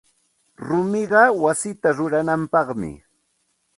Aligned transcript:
Rumiqa 0.67 1.21
wayita 1.41 1.89
ruranapaqmi. 1.97 2.91